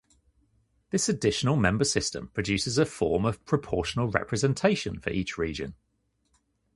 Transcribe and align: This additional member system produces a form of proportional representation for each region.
This 0.89 1.07
additional 1.09 1.55
member 1.57 1.83
system 1.83 2.29
produces 2.29 2.79
a 2.79 2.87
form 2.87 3.23
of 3.23 3.45
proportional 3.45 4.07
representation 4.09 4.99
for 4.99 5.11
each 5.11 5.37
region. 5.37 5.75